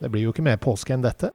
[0.00, 1.30] Det blir jo ikke mer påske enn dette.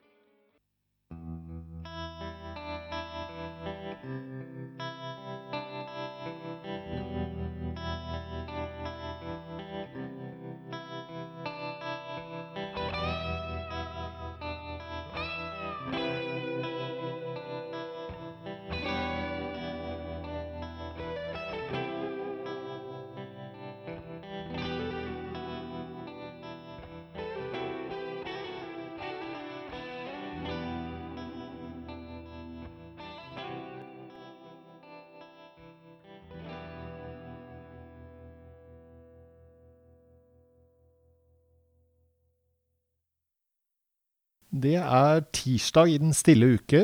[44.51, 46.83] Det er tirsdag i den stille uke.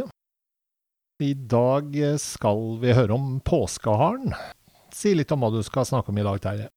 [1.20, 1.92] I dag
[2.24, 4.32] skal vi høre om påskeharen.
[4.96, 6.70] Si litt om hva du skal snakke om i dag, Terje.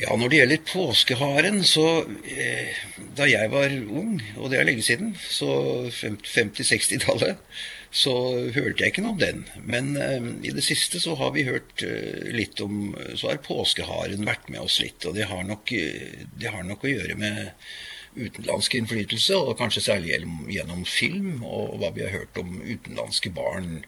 [0.00, 1.84] Ja, når det gjelder påskeharen, så
[2.24, 2.72] eh,
[3.12, 7.36] Da jeg var ung, og det er lenge siden, så 50-60-tallet,
[7.92, 8.14] så
[8.56, 9.44] hørte jeg ikke noe om den.
[9.68, 14.24] Men eh, i det siste så har vi hørt eh, litt om Så har påskeharen
[14.24, 15.04] vært med oss litt.
[15.04, 17.52] Og det har nok, eh, det har nok å gjøre med
[18.16, 20.18] utenlandsk innflytelse, og kanskje særlig
[20.52, 23.82] gjennom film, og hva vi har hørt om utenlandske barn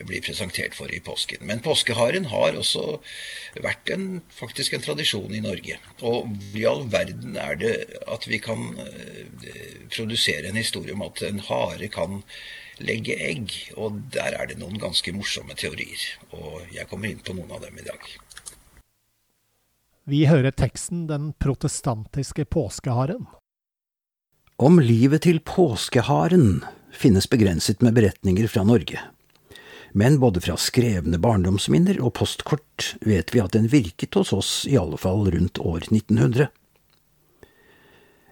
[0.00, 1.44] blir presentert for i påsken.
[1.48, 2.98] Men påskeharen har også
[3.64, 5.78] vært en, faktisk en tradisjon i Norge.
[6.00, 7.74] Og i all verden er det
[8.08, 9.24] at vi kan eh,
[9.92, 12.22] produsere en historie om at en hare kan
[12.82, 16.02] legge egg, og der er det noen ganske morsomme teorier.
[16.36, 18.16] Og jeg kommer inn på noen av dem i dag.
[20.06, 23.26] Vi hører teksten 'Den protestantiske påskeharen'.
[24.56, 29.02] Om livet til påskeharen finnes begrenset med beretninger fra Norge.
[29.92, 34.78] Men både fra skrevne barndomsminner og postkort vet vi at den virket hos oss i
[34.80, 36.48] alle fall rundt år 1900.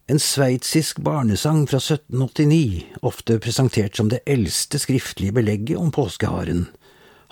[0.09, 6.71] En sveitsisk barnesang fra 1789, ofte presentert som det eldste skriftlige belegget om påskeharen,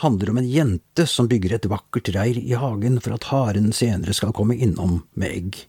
[0.05, 4.13] handler om en jente som bygger et vakkert reir i hagen for at haren senere
[4.13, 5.67] skal komme innom med egg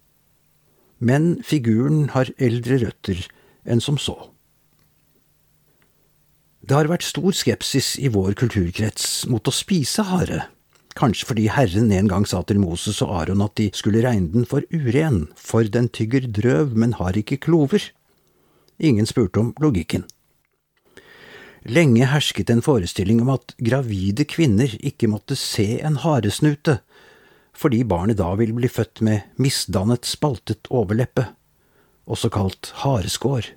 [1.03, 3.25] men figuren har eldre røtter
[3.67, 4.15] enn som så.
[6.63, 10.45] Det har vært stor skepsis i vår kulturkrets mot å spise hare,
[10.95, 14.47] kanskje fordi Herren en gang sa til Moses og Aron at de skulle regne den
[14.47, 17.89] for uren, for den tygger drøv, men har ikke klover.
[18.79, 20.07] Ingen spurte om logikken.
[21.63, 26.79] Lenge hersket en forestilling om at gravide kvinner ikke måtte se en haresnute,
[27.53, 31.29] fordi barnet da vil bli født med misdannet, spaltet overleppe,
[32.09, 33.53] også kalt hareskår.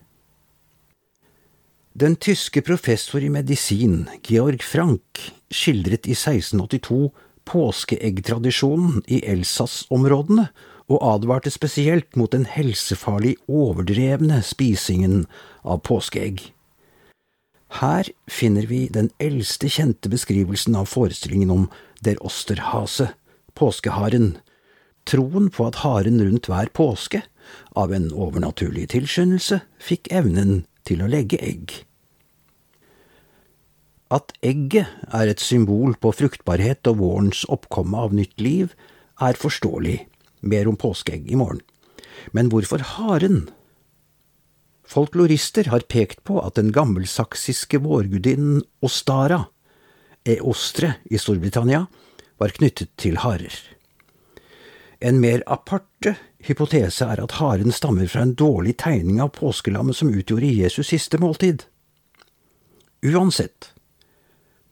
[1.97, 7.09] Den tyske professor i medisin, Georg Frank, skildret i 1682
[7.49, 10.51] påskeeggtradisjonen i Elsass-områdene,
[10.87, 15.25] og advarte spesielt mot den helsefarlig overdrevne spisingen
[15.67, 16.45] av påskeegg.
[17.81, 21.65] Her finner vi den eldste kjente beskrivelsen av forestillingen om
[22.07, 23.11] Der Osterhase,
[23.57, 24.37] påskeharen,
[25.09, 27.23] troen på at haren rundt hver påske,
[27.79, 31.75] av en overnaturlig tilskyndelse, fikk evnen til å legge egg.
[34.13, 38.75] At egget er et symbol på fruktbarhet og vårens oppkomme av nytt liv,
[39.19, 39.99] er forståelig,
[40.47, 41.63] mer om påskeegg i morgen.
[42.37, 43.47] Men hvorfor haren?
[44.87, 49.47] Folklorister har pekt på at den gammelsaksiske vårgudinnen Ostara,
[50.27, 51.87] Eostre i Storbritannia,
[52.41, 53.55] var knyttet til harer.
[55.01, 56.15] En mer aparte
[56.47, 61.21] hypotese er at haren stammer fra en dårlig tegning av påskelammet som utgjorde Jesus siste
[61.21, 61.67] måltid.
[63.05, 63.73] Uansett,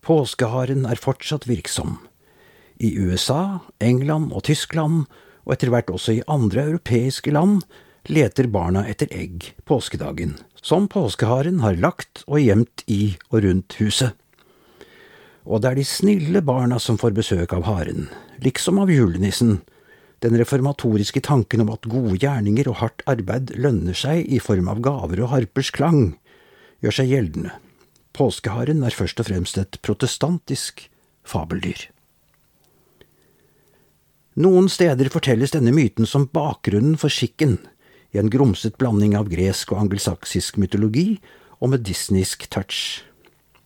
[0.04, 1.98] påskeharen er fortsatt virksom.
[2.80, 5.04] I USA, England og Tyskland,
[5.44, 7.62] og etter hvert også i andre europeiske land,
[8.08, 14.16] leter barna etter egg påskedagen, som påskeharen har lagt og gjemt i og rundt huset
[15.44, 18.08] og det er de snille barna som får besøk av haren,
[18.44, 19.58] liksom av julenissen.
[20.24, 24.80] Den reformatoriske tanken om at gode gjerninger og hardt arbeid lønner seg i form av
[24.84, 26.14] gaver og harpers klang,
[26.80, 27.52] gjør seg gjeldende.
[28.16, 30.86] Påskeharen er først og fremst et protestantisk
[31.28, 31.90] fabeldyr.
[34.40, 37.58] Noen steder fortelles denne myten som bakgrunnen for skikken,
[38.14, 41.18] i en grumset blanding av gresk og angelsaksisk mytologi
[41.58, 43.02] og med disneysk touch.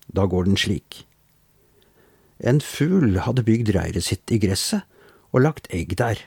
[0.09, 1.08] Da går den slik.
[2.39, 4.87] En fugl hadde bygd reiret sitt i gresset
[5.35, 6.21] og lagt egg der.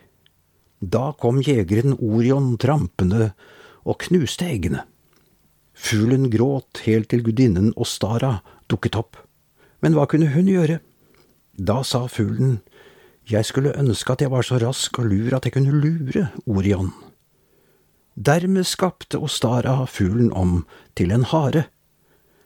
[0.81, 3.31] Da kom jegeren Orion trampende
[3.85, 4.83] og knuste eggene.
[5.73, 9.17] Fuglen gråt helt til gudinnen Ostara dukket opp.
[9.81, 10.79] Men hva kunne hun gjøre?
[11.57, 12.59] Da sa fuglen,
[13.29, 16.91] jeg skulle ønske at jeg var så rask og lur at jeg kunne lure Orion.
[18.15, 20.65] Dermed skapte Ostara fuglen om
[20.97, 21.65] til en hare,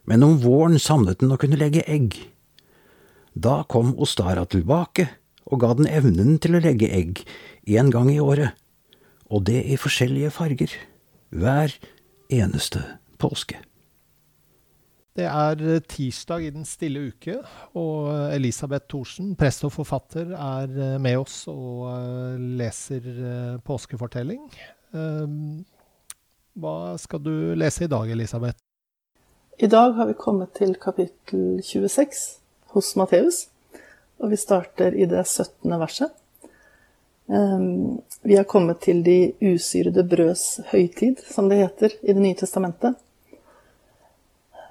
[0.06, 2.14] men om våren samlet den å kunne legge egg.
[3.36, 5.10] Da kom Ostara tilbake
[5.46, 7.20] og ga den evnen til å legge egg
[7.68, 8.56] én gang i året,
[9.28, 10.72] og det i forskjellige farger,
[11.36, 11.74] hver
[12.32, 12.82] eneste
[13.20, 13.60] påske.
[15.16, 17.38] Det er eh, tirsdag i den stille uke,
[17.80, 23.12] og Elisabeth Thorsen, prest og forfatter, er eh, med oss og eh, leser
[23.68, 24.48] påskefortelling.
[26.56, 28.62] Hva skal du lese i dag, Elisabeth?
[29.60, 32.45] I dag har vi kommet til kapittel 26
[32.76, 33.46] hos Matteus,
[34.20, 35.72] og vi starter i det 17.
[35.80, 36.12] verset.
[38.22, 43.00] Vi har kommet til de usyrede brøds høytid, som det heter i Det nye testamentet.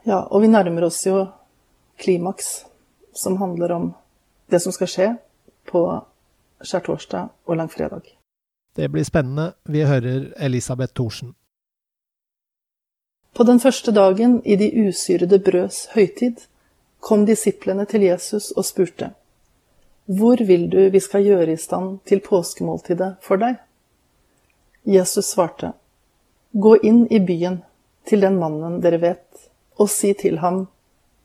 [0.05, 1.27] Ja, og vi nærmer oss jo
[1.99, 2.65] klimaks,
[3.15, 3.95] som handler om
[4.53, 5.09] det som skal skje
[5.71, 5.87] på
[6.63, 8.05] skjærtorsdag og langfredag.
[8.77, 9.53] Det blir spennende.
[9.65, 11.35] Vi hører Elisabeth Thorsen.
[13.35, 16.47] På den første dagen i de usyrede brøds høytid
[17.05, 19.11] kom disiplene til Jesus og spurte,
[20.07, 23.59] Hvor vil du vi skal gjøre i stand til påskemåltidet for deg?
[24.89, 25.75] Jesus svarte,
[26.53, 27.61] Gå inn i byen,
[28.09, 29.45] til den mannen dere vet
[29.77, 30.67] og si til ham,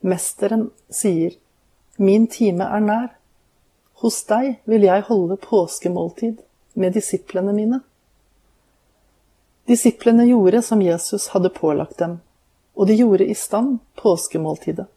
[0.01, 1.37] Mesteren sier,
[1.97, 3.07] Min time er nær.
[4.03, 6.39] Hos deg vil jeg holde påskemåltid
[6.73, 7.81] med disiplene mine.
[9.67, 12.19] Disiplene gjorde som Jesus hadde pålagt dem,
[12.75, 14.87] og de gjorde i stand påskemåltidet.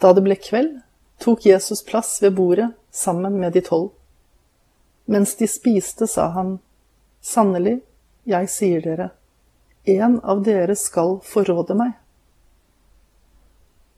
[0.00, 0.80] Da det ble kveld,
[1.22, 3.90] tok Jesus plass ved bordet sammen med de tolv.
[5.04, 6.58] Mens de spiste, sa han,
[7.24, 7.78] Sannelig,
[8.24, 9.10] jeg sier dere,
[9.84, 11.92] en av dere skal forråde meg.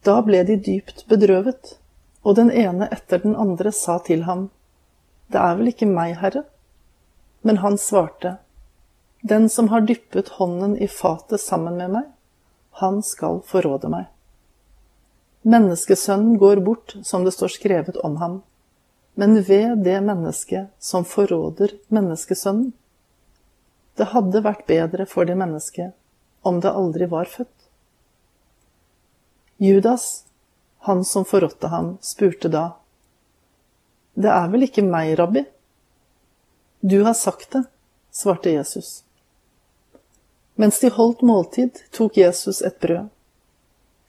[0.06, 1.76] Da ble de dypt bedrøvet,
[2.22, 4.50] og den ene etter den andre sa til ham,
[5.30, 6.44] Det er vel ikke meg, Herre?
[7.42, 8.36] Men han svarte,
[9.22, 12.04] Den som har dyppet hånden i fatet sammen med meg,
[12.82, 14.06] han skal forråde meg.
[15.46, 18.40] Menneskesønnen går bort som det står skrevet om ham,
[19.14, 22.72] men ved det mennesket som forråder menneskesønnen.
[23.96, 25.94] Det hadde vært bedre for det mennesket
[26.46, 27.54] om det aldri var født.
[29.56, 30.26] Judas,
[30.84, 32.66] han som forrådte ham, spurte da,
[34.14, 35.44] Det er vel ikke meg, rabbi?
[36.80, 37.64] Du har sagt det,
[38.10, 39.02] svarte Jesus.
[40.54, 43.08] Mens de holdt måltid, tok Jesus et brød,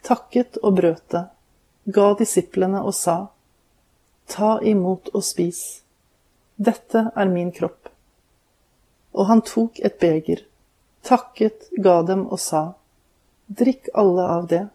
[0.08, 1.26] takket og brøt det,
[1.86, 3.18] ga disiplene og sa,
[4.28, 5.62] Ta imot og spis,
[6.60, 7.88] dette er min kropp.
[9.16, 10.42] Og han tok et beger,
[11.08, 12.64] takket, ga dem og sa,
[13.48, 14.66] Drikk alle av det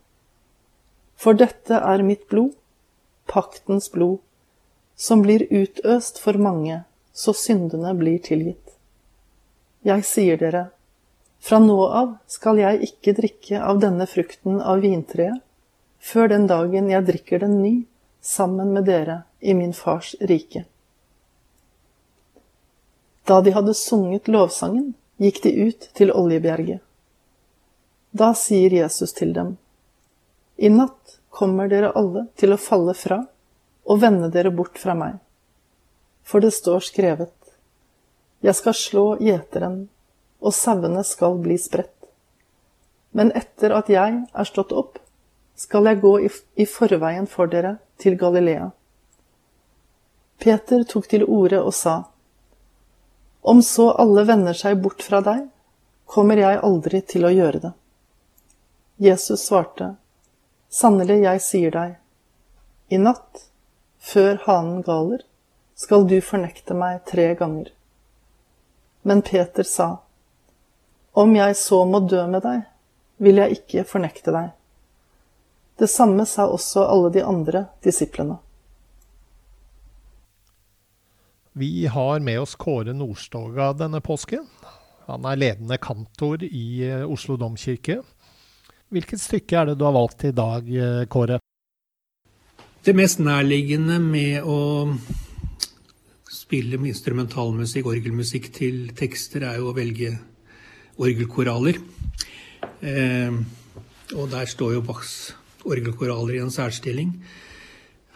[1.23, 2.55] for dette er mitt blod,
[3.31, 4.19] paktens blod,
[4.99, 6.81] som blir utøst for mange,
[7.15, 8.75] så syndene blir tilgitt.
[9.87, 10.65] Jeg sier dere,
[11.43, 15.41] fra nå av skal jeg ikke drikke av denne frukten av vintreet,
[16.03, 17.73] før den dagen jeg drikker den ny
[18.23, 20.65] sammen med dere i min fars rike.
[23.27, 26.81] Da de hadde sunget lovsangen, gikk de ut til Oljebjerget.
[28.13, 29.57] Da sier Jesus til dem,
[30.57, 33.23] i natt kommer dere alle til å falle fra
[33.89, 35.17] og vende dere bort fra meg.
[36.23, 37.35] For det står skrevet,
[38.43, 39.89] Jeg skal slå gjeteren,
[40.43, 41.95] og sauene skal bli spredt.
[43.13, 44.99] Men etter at jeg er stått opp,
[45.55, 46.13] skal jeg gå
[46.59, 48.71] i forveien for dere til Galilea.
[50.43, 52.03] Peter tok til orde og sa,
[53.43, 55.45] Om så alle vender seg bort fra deg,
[56.07, 57.73] kommer jeg aldri til å gjøre det.
[59.03, 59.95] Jesus svarte,
[60.73, 61.95] Sannelig, jeg sier deg,
[62.89, 63.47] i natt,
[64.03, 65.23] før hanen galer,
[65.79, 67.71] skal du fornekte meg tre ganger.
[69.03, 70.02] Men Peter sa,
[71.13, 72.63] Om jeg så må dø med deg,
[73.21, 74.53] vil jeg ikke fornekte deg.
[75.77, 78.39] Det samme sa også alle de andre disiplene.
[81.53, 84.47] Vi har med oss Kåre Nordstoga denne påsken.
[85.05, 87.99] Han er ledende kantor i eh, Oslo domkirke.
[88.93, 91.43] Hvilket stykke er det du har valgt i dag, eh, Kåre?
[92.83, 94.59] Det mest nærliggende med å
[96.33, 100.15] spille instrumentalmusikk, orgelmusikk til tekster, er jo å velge
[100.99, 101.79] orgelkoraler.
[102.83, 103.33] Eh,
[104.17, 105.33] og der står jo Bachs
[105.65, 107.15] orgelkoraler i en særstilling.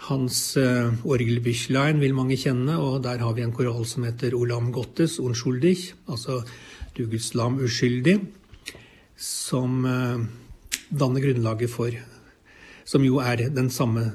[0.09, 4.73] Hans eh, orgelbüchlein vil mange kjenne, og der har vi en koral som heter Olam
[4.73, 5.77] Gottes Unschuldig,
[6.09, 6.43] altså
[6.97, 8.21] Du Guds lam uskyldig,
[9.17, 10.27] som eh,
[10.91, 11.91] danner grunnlaget for
[12.85, 14.13] Som jo er den samme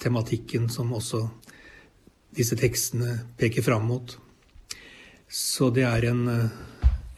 [0.00, 1.28] tematikken som også
[2.36, 4.16] disse tekstene peker fram mot.
[5.28, 6.50] Så det er en, uh,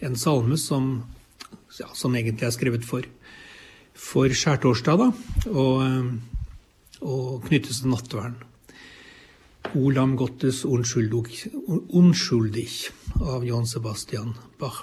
[0.02, 0.96] en salme som,
[1.78, 3.06] ja, som egentlig er skrevet for,
[3.94, 5.50] for skjærtorsdag, da.
[5.52, 5.84] Og
[7.02, 8.38] og knyttes til nattverden.
[9.78, 12.66] Olam Gottes Unschuldig
[13.22, 14.82] av John Sebastian Bach.